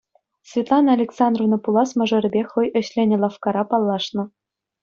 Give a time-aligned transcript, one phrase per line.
[0.49, 4.23] Светлана Александровна пулас мӑшӑрӗпе хӑй ӗҫленӗ лавккара паллашнӑ.